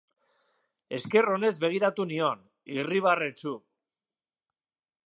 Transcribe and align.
Esker 0.97 1.27
onez 1.35 1.51
begiratu 1.65 2.07
nion, 2.13 2.43
irribarretsu. 2.79 3.57